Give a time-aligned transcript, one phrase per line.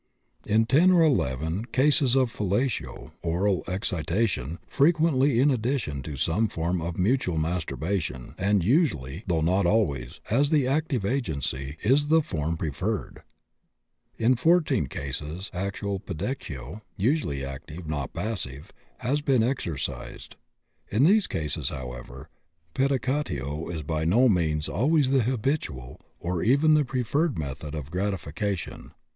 [0.47, 6.97] In 10 or 11 cases fellatio (oral excitation) frequently in addition to some form of
[6.97, 13.21] mutual masturbation, and usually, though not always, as the active agency is the form preferred.
[14.17, 20.35] In 14 cases, actual pedicatio usually active, not passive has been exercised.
[20.89, 22.27] In these cases, however,
[22.73, 28.95] pedicatio is by no means always the habitual or even the preferred method of gratification.